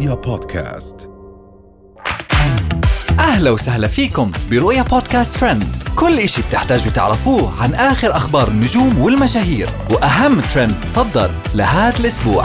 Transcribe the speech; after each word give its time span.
رؤيا 0.00 0.14
بودكاست. 0.14 1.10
أهلا 3.18 3.50
وسهلا 3.50 3.88
فيكم 3.88 4.30
برؤيا 4.50 4.82
بودكاست 4.82 5.36
ترند. 5.36 5.64
كل 5.96 6.18
إشي 6.18 6.42
بتحتاجوا 6.42 6.92
تعرفوه 6.92 7.62
عن 7.62 7.74
آخر 7.74 8.16
أخبار 8.16 8.48
النجوم 8.48 8.98
والمشاهير 8.98 9.70
وأهم 9.90 10.40
ترند 10.40 10.76
صدر 10.86 11.30
لهذا 11.54 12.00
الأسبوع. 12.00 12.44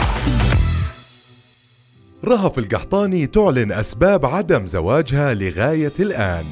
رهف 2.24 2.58
القحطاني 2.58 3.26
تعلن 3.26 3.72
أسباب 3.72 4.26
عدم 4.26 4.66
زواجها 4.66 5.34
لغاية 5.34 5.94
الآن. 6.00 6.46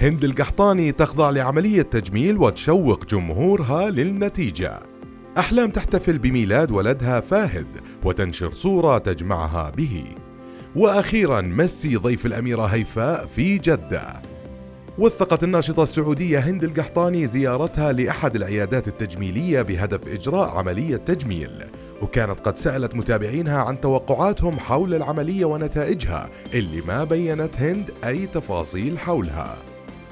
هند 0.00 0.24
القحطاني 0.24 0.92
تخضع 0.92 1.30
لعملية 1.30 1.82
تجميل 1.82 2.38
وتشوق 2.38 3.06
جمهورها 3.06 3.90
للنتيجة. 3.90 4.80
أحلام 5.38 5.70
تحتفل 5.70 6.18
بميلاد 6.18 6.70
ولدها 6.70 7.20
فاهد 7.20 7.66
وتنشر 8.04 8.50
صورة 8.50 8.98
تجمعها 8.98 9.70
به. 9.70 10.04
وأخيرا 10.76 11.40
ميسي 11.40 11.96
ضيف 11.96 12.26
الأميرة 12.26 12.62
هيفاء 12.62 13.26
في 13.26 13.58
جدة. 13.58 14.22
وثقت 14.98 15.44
الناشطة 15.44 15.82
السعودية 15.82 16.38
هند 16.38 16.64
القحطاني 16.64 17.26
زيارتها 17.26 17.92
لأحد 17.92 18.36
العيادات 18.36 18.88
التجميلية 18.88 19.62
بهدف 19.62 20.08
إجراء 20.08 20.48
عملية 20.48 20.96
تجميل. 20.96 21.64
وكانت 22.02 22.40
قد 22.40 22.56
سألت 22.56 22.94
متابعينها 22.94 23.62
عن 23.62 23.80
توقعاتهم 23.80 24.58
حول 24.58 24.94
العملية 24.94 25.44
ونتائجها 25.44 26.30
اللي 26.54 26.80
ما 26.80 27.04
بينت 27.04 27.60
هند 27.60 27.90
أي 28.04 28.26
تفاصيل 28.26 28.98
حولها. 28.98 29.56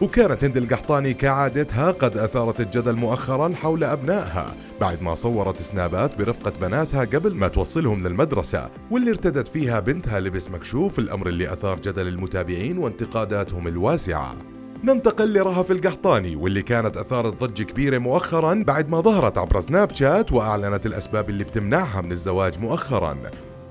وكانت 0.05 0.45
هند 0.45 0.57
القحطاني 0.57 1.15
كعادتها 1.15 1.91
قد 1.91 2.17
أثارت 2.17 2.61
الجدل 2.61 2.93
مؤخرا 2.93 3.55
حول 3.55 3.85
أبنائها 3.85 4.55
بعد 4.81 5.03
ما 5.03 5.15
صورت 5.15 5.63
سنابات 5.63 6.19
برفقة 6.19 6.53
بناتها 6.61 7.05
قبل 7.05 7.35
ما 7.35 7.49
توصلهم 7.49 8.07
للمدرسة 8.07 8.71
واللي 8.91 9.11
ارتدت 9.11 9.49
فيها 9.49 9.81
بنتها 9.81 10.21
لبس 10.21 10.51
مكشوف 10.51 10.99
الأمر 10.99 11.29
اللي 11.29 11.53
أثار 11.53 11.79
جدل 11.79 12.09
المتابعين 12.09 12.79
وانتقاداتهم 12.79 13.69
الواسعة. 13.69 14.37
ننتقل 14.85 15.33
لرهف 15.33 15.71
القحطاني 15.71 16.37
واللي 16.37 16.63
كانت 16.63 16.97
أثارت 16.97 17.45
ضجة 17.45 17.63
كبيرة 17.63 17.99
مؤخرا 17.99 18.65
بعد 18.67 18.91
ما 18.91 19.01
ظهرت 19.01 19.39
عبر 19.39 19.61
سناب 19.61 19.95
شات 19.95 20.33
وأعلنت 20.33 20.87
الأسباب 20.87 21.31
اللي 21.31 21.45
بتمنعها 21.45 22.01
من 22.01 22.13
الزواج 22.13 22.59
مؤخرا. 22.59 23.17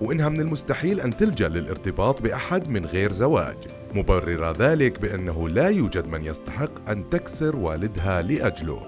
وإنها 0.04 0.30
من 0.30 0.40
المستحيل 0.40 1.02
أن 1.02 1.18
تلجأ 1.18 1.48
للارتباط 1.48 2.22
بأحد 2.22 2.70
من 2.70 2.86
غير 2.86 3.12
زواج. 3.12 3.58
مبررة 3.94 4.56
ذلك 4.60 5.00
بأنه 5.00 5.50
لا 5.50 5.68
يوجد 5.68 6.08
من 6.08 6.26
يستحق 6.26 6.90
أن 6.90 7.10
تكسر 7.10 7.56
والدها 7.56 8.22
لأجله. 8.22 8.82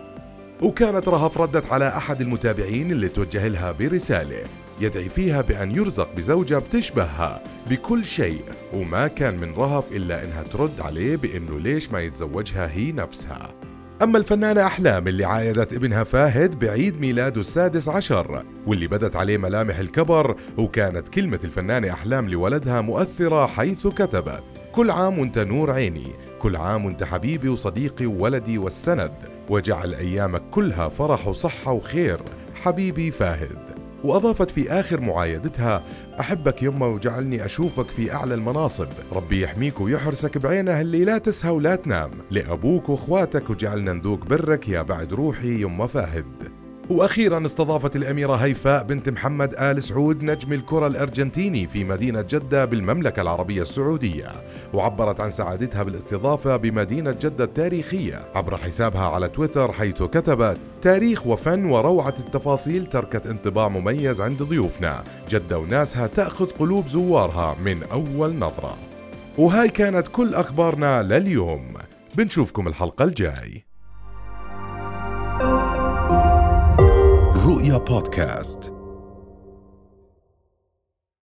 وكانت 0.62 1.08
رهف 1.08 1.42
ردت 1.42 1.72
على 1.72 1.88
أحد 1.88 2.22
المتابعين 2.22 2.92
اللي 2.92 3.10
توجه 3.10 3.48
لها 3.48 3.72
برسالة 3.72 4.44
يدعي 4.80 5.10
فيها 5.10 5.42
بأن 5.42 5.72
يرزق 5.72 6.16
بزوجة 6.16 6.56
بتشبهها 6.56 7.44
بكل 7.70 8.06
شيء 8.06 8.42
وما 8.74 9.08
كان 9.08 9.38
من 9.38 9.54
رهف 9.54 9.92
إلا 9.92 10.24
إنها 10.24 10.44
ترد 10.44 10.80
عليه 10.80 11.16
بأنه 11.16 11.60
ليش 11.60 11.92
ما 11.92 12.02
يتزوجها 12.02 12.72
هي 12.72 12.92
نفسها. 12.92 13.56
أما 14.02 14.18
الفنانة 14.18 14.66
أحلام 14.66 15.08
اللي 15.08 15.26
عايدت 15.26 15.74
ابنها 15.74 16.04
فاهد 16.04 16.60
بعيد 16.60 17.00
ميلاده 17.02 17.42
السادس 17.42 17.90
عشر 17.90 18.44
واللي 18.68 18.88
بدت 18.88 19.16
عليه 19.16 19.38
ملامح 19.38 19.80
الكبر 19.80 20.36
وكانت 20.58 21.08
كلمة 21.08 21.40
الفنانة 21.44 21.92
أحلام 21.92 22.30
لولدها 22.30 22.82
مؤثرة 22.82 23.46
حيث 23.46 23.88
كتبت 23.88 24.44
كل 24.72 24.92
عام 24.92 25.20
وأنت 25.20 25.40
نور 25.40 25.72
عيني 25.72 26.14
كل 26.40 26.56
عام 26.56 26.86
وأنت 26.86 27.04
حبيبي 27.04 27.50
وصديقي 27.50 28.06
وولدي 28.06 28.58
والسند 28.58 29.12
وجعل 29.50 29.94
أيامك 29.94 30.42
كلها 30.52 30.90
فرح 30.90 31.28
وصحة 31.28 31.72
وخير 31.72 32.20
حبيبي 32.56 33.12
فاهد. 33.12 33.75
وأضافت 34.06 34.52
في 34.52 34.72
آخر 34.72 35.02
معايدتها 35.02 35.84
أحبك 36.20 36.64
يما 36.64 36.86
وجعلني 36.86 37.46
أشوفك 37.46 37.88
في 37.88 38.14
أعلى 38.14 38.34
المناصب. 38.34 38.88
ربي 39.12 39.42
يحميك 39.42 39.82
ويحرسك 39.82 40.38
بعينه 40.38 40.82
اللي 40.82 41.06
لا 41.06 41.18
تسهى 41.18 41.52
ولا 41.52 41.76
تنام. 41.76 42.12
لأبوك 42.32 42.90
وأخواتك 42.90 43.50
وجعلنا 43.50 43.94
نذوق 43.94 44.26
برك 44.26 44.70
يا 44.70 44.82
بعد 44.82 45.14
روحي 45.14 45.62
يما 45.62 45.88
فاهد 45.88 46.65
وأخيرا 46.90 47.46
استضافت 47.46 47.96
الأميرة 47.96 48.34
هيفاء 48.34 48.84
بنت 48.84 49.10
محمد 49.10 49.54
آل 49.60 49.84
سعود 49.84 50.24
نجم 50.24 50.54
الكرة 50.54 50.88
الأرجنتيني 50.88 51.68
في 51.68 51.84
مدينة 51.84 52.22
جدة 52.22 52.66
بالمملكة 52.66 53.22
العربية 53.22 53.62
السعودية 53.62 54.32
وعبرت 54.74 55.20
عن 55.22 55.30
سعادتها 55.30 55.84
بالاستضافة 55.84 56.58
بمدينة 56.58 57.12
جدة 57.22 57.44
التاريخية 57.44 58.22
عبر 58.36 58.58
حسابها 58.58 59.06
على 59.06 59.28
تويتر 59.28 59.72
حيث 59.72 60.04
كتبت 60.04 60.58
تاريخ 60.82 61.28
وفن 61.28 61.66
وروعة 61.66 62.16
التفاصيل 62.20 62.86
تركت 62.86 63.28
انطباع 63.28 63.68
مميز 63.68 64.22
عند 64.22 64.44
ضيوفنا. 64.44 65.04
جدة 65.30 65.60
وناسها 65.60 66.08
تأخذ 66.08 66.46
قلوب 66.46 66.88
زوارها 66.88 67.56
من 67.66 67.84
أول 67.84 68.36
نظرة. 68.36 68.78
وهاي 69.38 69.70
كانت 69.70 70.08
كل 70.08 70.34
أخبارنا 70.34 71.04
لليوم. 71.04 71.74
بنشوفكم 72.16 72.68
الحلقة 72.68 73.06
الجاي. 73.06 73.66
رؤيا 77.56 77.78
بودكاست. 77.78 78.75